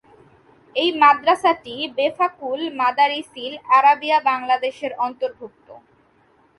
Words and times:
এই 0.75 0.89
মাদ্রাসাটি 1.01 1.75
বেফাকুল 1.97 2.59
মাদারিসিল 2.79 3.53
আরাবিয়া 3.77 4.19
বাংলাদেশর 4.29 4.91
অধিভুক্ত। 5.05 5.67